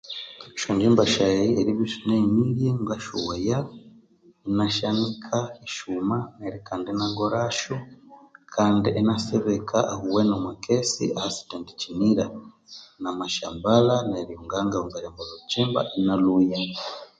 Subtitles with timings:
[0.55, 3.57] Esyonjimba syaghe eribya esinahenirye ngasyoghaya
[4.49, 7.75] inasyanika isuma neryo kandi inagorasyo
[8.55, 12.25] kandi inasibika ahuwene omwa kessi ahasithendi kinira
[13.01, 16.59] namasyambalha neryo nganga ghunza eryambalha olhukimba inalhwoya